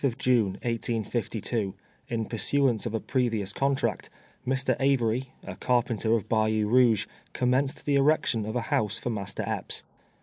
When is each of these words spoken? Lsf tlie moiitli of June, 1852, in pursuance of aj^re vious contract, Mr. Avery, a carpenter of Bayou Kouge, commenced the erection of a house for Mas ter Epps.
Lsf 0.01 0.15
tlie 0.15 0.15
moiitli 0.15 0.15
of 0.15 0.17
June, 0.17 0.45
1852, 0.63 1.75
in 2.07 2.25
pursuance 2.25 2.87
of 2.87 2.93
aj^re 2.93 3.29
vious 3.31 3.53
contract, 3.53 4.09
Mr. 4.47 4.75
Avery, 4.79 5.31
a 5.43 5.55
carpenter 5.55 6.15
of 6.15 6.27
Bayou 6.27 6.65
Kouge, 6.69 7.05
commenced 7.33 7.85
the 7.85 7.93
erection 7.97 8.47
of 8.47 8.55
a 8.55 8.61
house 8.73 8.97
for 8.97 9.11
Mas 9.11 9.35
ter 9.35 9.43
Epps. 9.45 9.83